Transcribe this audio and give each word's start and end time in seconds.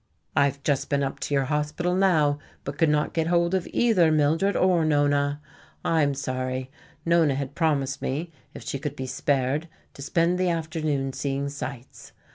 "I 0.35 0.45
have 0.45 0.63
just 0.63 0.89
been 0.89 1.03
up 1.03 1.19
to 1.19 1.33
your 1.35 1.43
hospital 1.45 1.93
now, 1.93 2.39
but 2.63 2.79
could 2.79 2.89
not 2.89 3.13
get 3.13 3.27
hold 3.27 3.53
of 3.53 3.67
either 3.71 4.11
Mildred 4.11 4.55
or 4.55 4.83
Nona. 4.83 5.39
I 5.85 6.01
am 6.01 6.15
sorry. 6.15 6.71
Nona 7.05 7.35
had 7.35 7.53
promised 7.53 8.01
me, 8.01 8.31
if 8.55 8.63
she 8.63 8.79
could 8.79 8.95
be 8.95 9.05
spared, 9.05 9.69
to 9.93 10.01
spend 10.01 10.39
the 10.39 10.49
afternoon 10.49 11.13
seeing 11.13 11.49
sights. 11.49 12.13